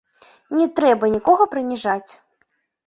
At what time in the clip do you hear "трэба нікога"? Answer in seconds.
0.79-1.49